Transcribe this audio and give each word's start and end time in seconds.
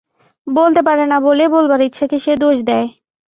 বলতে 0.47 0.81
পারে 0.87 1.03
না 1.07 1.17
বলেই 1.19 1.49
বলবার 1.49 1.81
ইচ্ছাকে 1.81 2.17
সে 2.19 2.33
দোষ 2.37 2.57
দেয়। 2.61 2.87